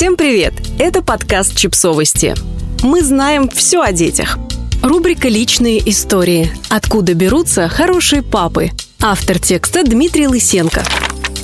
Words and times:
Всем 0.00 0.16
привет! 0.16 0.54
Это 0.78 1.02
подкаст 1.02 1.54
«Чипсовости». 1.54 2.34
Мы 2.82 3.02
знаем 3.02 3.50
все 3.50 3.82
о 3.82 3.92
детях. 3.92 4.38
Рубрика 4.82 5.28
«Личные 5.28 5.78
истории». 5.90 6.50
Откуда 6.70 7.12
берутся 7.12 7.68
хорошие 7.68 8.22
папы? 8.22 8.70
Автор 9.02 9.38
текста 9.38 9.82
Дмитрий 9.84 10.26
Лысенко. 10.26 10.82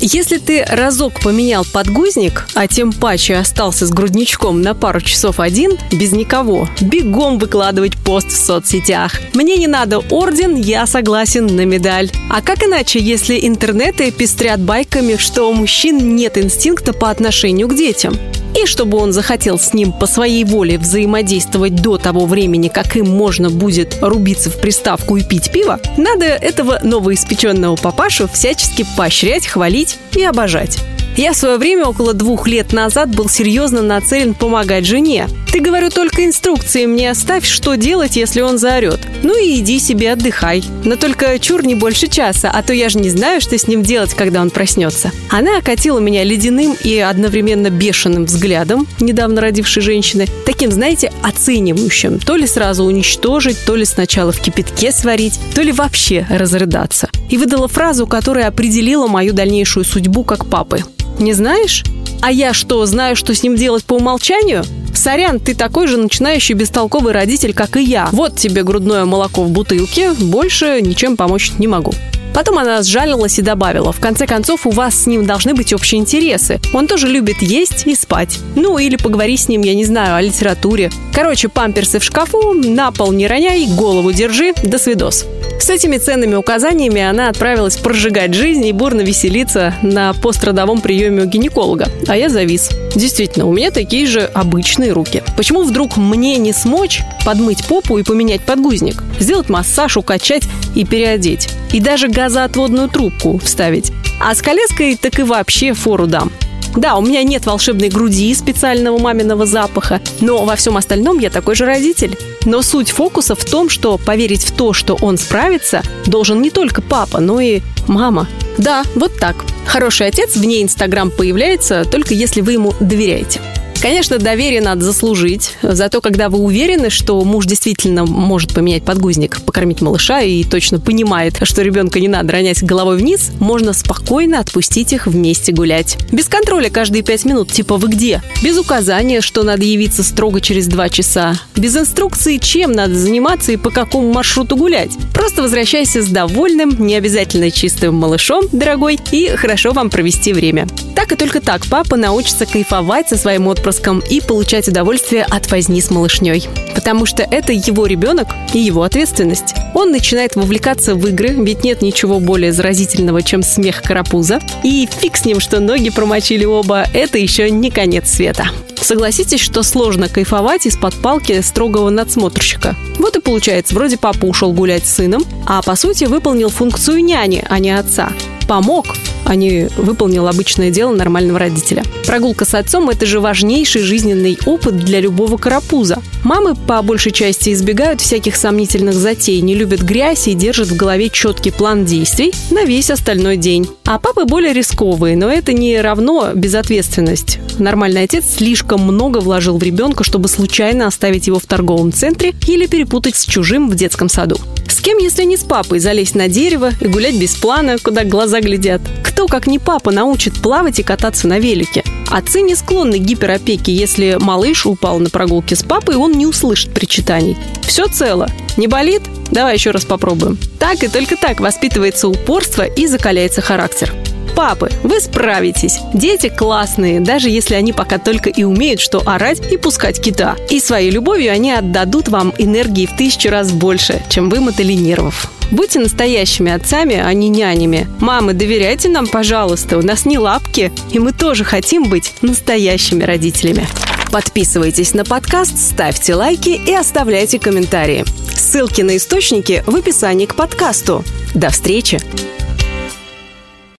Если 0.00 0.38
ты 0.38 0.64
разок 0.64 1.20
поменял 1.20 1.66
подгузник, 1.70 2.46
а 2.54 2.66
тем 2.66 2.94
паче 2.94 3.36
остался 3.36 3.86
с 3.86 3.90
грудничком 3.90 4.62
на 4.62 4.74
пару 4.74 5.02
часов 5.02 5.38
один, 5.38 5.76
без 5.92 6.12
никого, 6.12 6.66
бегом 6.80 7.38
выкладывать 7.38 7.98
пост 7.98 8.28
в 8.28 8.36
соцсетях. 8.36 9.20
Мне 9.34 9.58
не 9.58 9.66
надо 9.66 9.98
орден, 9.98 10.54
я 10.54 10.86
согласен 10.86 11.44
на 11.44 11.66
медаль. 11.66 12.10
А 12.30 12.40
как 12.40 12.64
иначе, 12.64 13.00
если 13.00 13.38
интернеты 13.46 14.10
пестрят 14.10 14.60
байками, 14.60 15.16
что 15.16 15.44
у 15.50 15.52
мужчин 15.52 16.16
нет 16.16 16.38
инстинкта 16.38 16.94
по 16.94 17.10
отношению 17.10 17.68
к 17.68 17.74
детям? 17.74 18.16
И 18.56 18.64
чтобы 18.64 18.96
он 18.96 19.12
захотел 19.12 19.58
с 19.58 19.74
ним 19.74 19.92
по 19.92 20.06
своей 20.06 20.44
воле 20.44 20.78
взаимодействовать 20.78 21.76
до 21.76 21.98
того 21.98 22.24
времени, 22.24 22.68
как 22.68 22.96
им 22.96 23.06
можно 23.06 23.50
будет 23.50 23.98
рубиться 24.00 24.50
в 24.50 24.58
приставку 24.58 25.16
и 25.16 25.22
пить 25.22 25.52
пиво, 25.52 25.78
надо 25.98 26.24
этого 26.24 26.80
новоиспеченного 26.82 27.76
папашу 27.76 28.28
всячески 28.28 28.86
поощрять, 28.96 29.46
хвалить 29.46 29.98
и 30.14 30.24
обожать. 30.24 30.78
Я 31.16 31.32
в 31.32 31.36
свое 31.36 31.56
время, 31.56 31.86
около 31.86 32.14
двух 32.14 32.46
лет 32.46 32.72
назад, 32.72 33.14
был 33.14 33.28
серьезно 33.28 33.82
нацелен 33.82 34.34
помогать 34.34 34.86
жене. 34.86 35.28
Ты, 35.56 35.62
говорю, 35.62 35.88
только 35.88 36.22
инструкции 36.26 36.84
мне 36.84 37.10
оставь, 37.10 37.46
что 37.46 37.76
делать, 37.76 38.16
если 38.16 38.42
он 38.42 38.58
заорет. 38.58 39.00
Ну 39.22 39.42
и 39.42 39.58
иди 39.58 39.78
себе 39.78 40.12
отдыхай. 40.12 40.62
Но 40.84 40.96
только 40.96 41.38
чур 41.38 41.64
не 41.64 41.74
больше 41.74 42.08
часа, 42.08 42.50
а 42.52 42.62
то 42.62 42.74
я 42.74 42.90
же 42.90 42.98
не 42.98 43.08
знаю, 43.08 43.40
что 43.40 43.56
с 43.56 43.66
ним 43.66 43.82
делать, 43.82 44.12
когда 44.12 44.42
он 44.42 44.50
проснется. 44.50 45.12
Она 45.30 45.56
окатила 45.56 45.98
меня 45.98 46.24
ледяным 46.24 46.76
и 46.84 46.98
одновременно 46.98 47.70
бешеным 47.70 48.26
взглядом 48.26 48.86
недавно 49.00 49.40
родившей 49.40 49.82
женщины, 49.82 50.26
таким, 50.44 50.70
знаете, 50.70 51.10
оценивающим. 51.22 52.18
То 52.18 52.36
ли 52.36 52.46
сразу 52.46 52.84
уничтожить, 52.84 53.56
то 53.64 53.76
ли 53.76 53.86
сначала 53.86 54.32
в 54.32 54.40
кипятке 54.40 54.92
сварить, 54.92 55.40
то 55.54 55.62
ли 55.62 55.72
вообще 55.72 56.26
разрыдаться. 56.28 57.08
И 57.30 57.38
выдала 57.38 57.66
фразу, 57.66 58.06
которая 58.06 58.48
определила 58.48 59.06
мою 59.06 59.32
дальнейшую 59.32 59.86
судьбу 59.86 60.22
как 60.22 60.50
папы. 60.50 60.82
Не 61.18 61.32
знаешь? 61.32 61.82
А 62.20 62.30
я 62.30 62.52
что, 62.52 62.84
знаю, 62.86 63.16
что 63.16 63.34
с 63.34 63.42
ним 63.42 63.56
делать 63.56 63.84
по 63.84 63.94
умолчанию? 63.94 64.64
Сорян, 64.96 65.38
ты 65.38 65.54
такой 65.54 65.86
же 65.86 65.98
начинающий 65.98 66.54
бестолковый 66.54 67.12
родитель, 67.12 67.52
как 67.52 67.76
и 67.76 67.82
я. 67.82 68.08
Вот 68.12 68.36
тебе 68.36 68.62
грудное 68.62 69.04
молоко 69.04 69.44
в 69.44 69.50
бутылке, 69.50 70.12
больше 70.12 70.80
ничем 70.80 71.16
помочь 71.16 71.52
не 71.58 71.68
могу. 71.68 71.92
Потом 72.36 72.58
она 72.58 72.82
сжалилась 72.82 73.38
и 73.38 73.42
добавила, 73.42 73.92
в 73.92 74.00
конце 74.00 74.26
концов, 74.26 74.66
у 74.66 74.70
вас 74.70 74.94
с 74.94 75.06
ним 75.06 75.24
должны 75.24 75.54
быть 75.54 75.72
общие 75.72 76.00
интересы. 76.00 76.60
Он 76.74 76.86
тоже 76.86 77.08
любит 77.08 77.40
есть 77.40 77.86
и 77.86 77.94
спать. 77.94 78.38
Ну, 78.54 78.76
или 78.76 78.96
поговори 78.96 79.36
с 79.38 79.48
ним, 79.48 79.62
я 79.62 79.74
не 79.74 79.86
знаю, 79.86 80.16
о 80.16 80.20
литературе. 80.20 80.90
Короче, 81.14 81.48
памперсы 81.48 81.98
в 81.98 82.04
шкафу, 82.04 82.52
на 82.52 82.90
пол 82.90 83.12
не 83.12 83.26
роняй, 83.26 83.66
голову 83.68 84.12
держи, 84.12 84.52
до 84.62 84.78
свидос. 84.78 85.24
С 85.58 85.70
этими 85.70 85.98
ценными 85.98 86.34
указаниями 86.34 87.02
она 87.02 87.28
отправилась 87.28 87.76
прожигать 87.76 88.34
жизнь 88.34 88.64
и 88.64 88.72
бурно 88.72 89.00
веселиться 89.00 89.74
на 89.82 90.12
пострадовом 90.12 90.80
приеме 90.80 91.24
у 91.24 91.26
гинеколога. 91.26 91.88
А 92.06 92.16
я 92.16 92.28
завис. 92.28 92.70
Действительно, 92.94 93.46
у 93.46 93.52
меня 93.52 93.70
такие 93.70 94.06
же 94.06 94.20
обычные 94.20 94.92
руки. 94.92 95.22
Почему 95.36 95.62
вдруг 95.62 95.96
мне 95.96 96.36
не 96.36 96.52
смочь 96.52 97.02
подмыть 97.24 97.66
попу 97.66 97.98
и 97.98 98.02
поменять 98.02 98.42
подгузник? 98.42 99.02
Сделать 99.18 99.48
массаж, 99.48 99.96
укачать 99.96 100.44
и 100.74 100.84
переодеть? 100.84 101.48
И 101.72 101.80
даже 101.80 102.08
газоотводную 102.08 102.88
трубку 102.88 103.38
вставить? 103.38 103.92
А 104.20 104.34
с 104.34 104.42
коляской 104.42 104.96
так 104.96 105.18
и 105.18 105.22
вообще 105.22 105.74
фору 105.74 106.06
дам. 106.06 106.32
Да, 106.76 106.96
у 106.96 107.02
меня 107.02 107.22
нет 107.22 107.46
волшебной 107.46 107.88
груди 107.88 108.30
и 108.30 108.34
специального 108.34 108.98
маминого 108.98 109.46
запаха, 109.46 110.00
но 110.20 110.44
во 110.44 110.56
всем 110.56 110.76
остальном 110.76 111.18
я 111.18 111.30
такой 111.30 111.54
же 111.54 111.64
родитель. 111.64 112.16
Но 112.44 112.62
суть 112.62 112.90
фокуса 112.90 113.34
в 113.34 113.44
том, 113.44 113.68
что 113.68 113.98
поверить 113.98 114.44
в 114.44 114.52
то, 114.52 114.72
что 114.72 114.94
он 115.00 115.18
справится, 115.18 115.82
должен 116.06 116.40
не 116.40 116.50
только 116.50 116.82
папа, 116.82 117.18
но 117.18 117.40
и 117.40 117.60
мама. 117.88 118.28
Да, 118.58 118.84
вот 118.94 119.18
так. 119.18 119.36
Хороший 119.66 120.06
отец 120.06 120.36
вне 120.36 120.62
Инстаграм 120.62 121.10
появляется, 121.10 121.84
только 121.84 122.14
если 122.14 122.40
вы 122.40 122.52
ему 122.52 122.74
доверяете. 122.78 123.40
Конечно, 123.86 124.18
доверие 124.18 124.60
надо 124.60 124.84
заслужить. 124.84 125.52
Зато, 125.62 126.00
когда 126.00 126.28
вы 126.28 126.38
уверены, 126.38 126.90
что 126.90 127.22
муж 127.22 127.46
действительно 127.46 128.04
может 128.04 128.52
поменять 128.52 128.82
подгузник, 128.82 129.40
покормить 129.42 129.80
малыша 129.80 130.22
и 130.22 130.42
точно 130.42 130.80
понимает, 130.80 131.38
что 131.44 131.62
ребенка 131.62 132.00
не 132.00 132.08
надо 132.08 132.32
ронять 132.32 132.64
головой 132.64 132.96
вниз, 132.96 133.30
можно 133.38 133.72
спокойно 133.72 134.40
отпустить 134.40 134.92
их 134.92 135.06
вместе 135.06 135.52
гулять. 135.52 135.98
Без 136.10 136.26
контроля 136.26 136.68
каждые 136.68 137.04
пять 137.04 137.24
минут, 137.24 137.52
типа 137.52 137.76
«вы 137.76 137.86
где?». 137.90 138.22
Без 138.42 138.58
указания, 138.58 139.20
что 139.20 139.44
надо 139.44 139.62
явиться 139.62 140.02
строго 140.02 140.40
через 140.40 140.66
два 140.66 140.88
часа. 140.88 141.34
Без 141.54 141.76
инструкции, 141.76 142.38
чем 142.38 142.72
надо 142.72 142.96
заниматься 142.96 143.52
и 143.52 143.56
по 143.56 143.70
какому 143.70 144.12
маршруту 144.12 144.56
гулять. 144.56 144.90
Просто 145.14 145.42
возвращайся 145.42 146.02
с 146.02 146.08
довольным, 146.08 146.74
не 146.84 146.96
обязательно 146.96 147.52
чистым 147.52 147.94
малышом, 147.94 148.46
дорогой, 148.50 148.98
и 149.12 149.28
хорошо 149.28 149.70
вам 149.70 149.90
провести 149.90 150.32
время. 150.32 150.66
Так 150.96 151.12
и 151.12 151.14
только 151.14 151.40
так 151.40 151.64
папа 151.66 151.94
научится 151.94 152.46
кайфовать 152.46 153.10
со 153.10 153.16
своим 153.16 153.46
отпуском 153.46 153.75
отпрыском 153.76 154.00
и 154.00 154.20
получать 154.20 154.68
удовольствие 154.68 155.24
от 155.24 155.50
возни 155.50 155.80
с 155.80 155.90
малышней. 155.90 156.48
Потому 156.74 157.06
что 157.06 157.22
это 157.22 157.52
его 157.52 157.86
ребенок 157.86 158.28
и 158.52 158.58
его 158.58 158.82
ответственность. 158.82 159.54
Он 159.74 159.90
начинает 159.90 160.36
вовлекаться 160.36 160.94
в 160.94 161.06
игры, 161.06 161.28
ведь 161.28 161.64
нет 161.64 161.82
ничего 161.82 162.20
более 162.20 162.52
заразительного, 162.52 163.22
чем 163.22 163.42
смех 163.42 163.82
карапуза. 163.82 164.40
И 164.62 164.88
фиг 165.00 165.16
с 165.16 165.24
ним, 165.24 165.40
что 165.40 165.60
ноги 165.60 165.90
промочили 165.90 166.44
оба, 166.44 166.86
это 166.92 167.18
еще 167.18 167.50
не 167.50 167.70
конец 167.70 168.10
света. 168.10 168.48
Согласитесь, 168.80 169.40
что 169.40 169.62
сложно 169.62 170.08
кайфовать 170.08 170.66
из-под 170.66 170.94
палки 170.94 171.40
строгого 171.40 171.90
надсмотрщика. 171.90 172.76
Вот 172.98 173.16
и 173.16 173.20
получается, 173.20 173.74
вроде 173.74 173.96
папа 173.96 174.26
ушел 174.26 174.52
гулять 174.52 174.86
с 174.86 174.94
сыном, 174.94 175.24
а 175.46 175.62
по 175.62 175.76
сути 175.76 176.04
выполнил 176.04 176.50
функцию 176.50 177.02
няни, 177.02 177.44
а 177.48 177.58
не 177.58 177.76
отца. 177.76 178.10
Помог, 178.46 178.86
а 179.26 179.34
не 179.34 179.68
выполнил 179.76 180.28
обычное 180.28 180.70
дело 180.70 180.94
нормального 180.94 181.38
родителя. 181.38 181.82
Прогулка 182.06 182.44
с 182.44 182.54
отцом– 182.54 182.88
это 182.90 183.04
же 183.04 183.20
важнейший 183.20 183.82
жизненный 183.82 184.38
опыт 184.46 184.78
для 184.78 185.00
любого 185.00 185.36
карапуза. 185.36 186.00
Мамы 186.22 186.54
по 186.54 186.80
большей 186.82 187.12
части 187.12 187.52
избегают 187.52 188.00
всяких 188.00 188.36
сомнительных 188.36 188.94
затей, 188.94 189.40
не 189.40 189.54
любят 189.54 189.82
грязь 189.82 190.28
и 190.28 190.34
держат 190.34 190.68
в 190.68 190.76
голове 190.76 191.10
четкий 191.10 191.50
план 191.50 191.84
действий 191.84 192.32
на 192.50 192.64
весь 192.64 192.90
остальной 192.90 193.36
день. 193.36 193.68
А 193.84 193.98
папы 193.98 194.24
более 194.24 194.52
рисковые, 194.52 195.16
но 195.16 195.28
это 195.28 195.52
не 195.52 195.80
равно 195.80 196.30
безответственность. 196.34 197.38
Нормальный 197.58 198.02
отец 198.02 198.24
слишком 198.36 198.80
много 198.80 199.18
вложил 199.18 199.58
в 199.58 199.62
ребенка, 199.62 200.04
чтобы 200.04 200.28
случайно 200.28 200.86
оставить 200.86 201.26
его 201.26 201.38
в 201.38 201.46
торговом 201.46 201.92
центре 201.92 202.32
или 202.46 202.66
перепутать 202.66 203.16
с 203.16 203.24
чужим 203.24 203.68
в 203.68 203.74
детском 203.74 204.08
саду. 204.08 204.38
Кем, 204.86 204.98
если 204.98 205.24
не 205.24 205.36
с 205.36 205.42
папой, 205.42 205.80
залезть 205.80 206.14
на 206.14 206.28
дерево 206.28 206.70
и 206.80 206.86
гулять 206.86 207.18
без 207.18 207.34
плана, 207.34 207.76
куда 207.76 208.04
глаза 208.04 208.40
глядят? 208.40 208.80
Кто, 209.02 209.26
как 209.26 209.48
не 209.48 209.58
папа, 209.58 209.90
научит 209.90 210.40
плавать 210.40 210.78
и 210.78 210.84
кататься 210.84 211.26
на 211.26 211.40
велике? 211.40 211.82
Отцы 212.08 212.40
не 212.40 212.54
склонны 212.54 213.00
к 213.00 213.02
гиперопеке, 213.02 213.74
если 213.74 214.16
малыш 214.20 214.64
упал 214.64 215.00
на 215.00 215.10
прогулке 215.10 215.56
с 215.56 215.64
папой, 215.64 215.96
он 215.96 216.12
не 216.12 216.24
услышит 216.24 216.72
причитаний. 216.72 217.36
Все 217.62 217.88
цело. 217.88 218.28
Не 218.56 218.68
болит? 218.68 219.02
Давай 219.32 219.54
еще 219.54 219.72
раз 219.72 219.84
попробуем. 219.84 220.38
Так 220.60 220.84
и 220.84 220.88
только 220.88 221.16
так 221.16 221.40
воспитывается 221.40 222.06
упорство 222.06 222.62
и 222.62 222.86
закаляется 222.86 223.42
характер. 223.42 223.92
Папы, 224.34 224.70
вы 224.82 225.00
справитесь. 225.00 225.78
Дети 225.94 226.28
классные, 226.28 227.00
даже 227.00 227.30
если 227.30 227.54
они 227.54 227.72
пока 227.72 227.98
только 227.98 228.30
и 228.30 228.42
умеют, 228.42 228.80
что 228.80 229.02
орать 229.06 229.40
и 229.52 229.56
пускать 229.56 230.00
кита. 230.00 230.36
И 230.50 230.60
своей 230.60 230.90
любовью 230.90 231.32
они 231.32 231.52
отдадут 231.52 232.08
вам 232.08 232.32
энергии 232.38 232.86
в 232.86 232.96
тысячу 232.96 233.30
раз 233.30 233.52
больше, 233.52 234.02
чем 234.08 234.28
вы 234.28 234.40
мотали 234.40 234.72
нервов. 234.72 235.30
Будьте 235.50 235.78
настоящими 235.78 236.50
отцами, 236.50 236.96
а 236.96 237.12
не 237.12 237.28
нянями. 237.28 237.86
Мамы, 238.00 238.32
доверяйте 238.32 238.88
нам, 238.88 239.06
пожалуйста, 239.06 239.78
у 239.78 239.82
нас 239.82 240.04
не 240.04 240.18
лапки, 240.18 240.72
и 240.90 240.98
мы 240.98 241.12
тоже 241.12 241.44
хотим 241.44 241.84
быть 241.84 242.14
настоящими 242.22 243.04
родителями. 243.04 243.66
Подписывайтесь 244.10 244.94
на 244.94 245.04
подкаст, 245.04 245.58
ставьте 245.58 246.14
лайки 246.14 246.48
и 246.48 246.72
оставляйте 246.72 247.38
комментарии. 247.38 248.04
Ссылки 248.34 248.82
на 248.82 248.96
источники 248.96 249.62
в 249.66 249.74
описании 249.74 250.26
к 250.26 250.34
подкасту. 250.34 251.04
До 251.34 251.50
встречи! 251.50 252.00